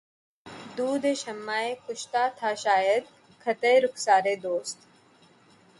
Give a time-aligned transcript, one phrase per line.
[0.77, 3.03] دودِ شمعِ کشتہ تھا شاید
[3.43, 4.77] خطِ رخسارِ دوست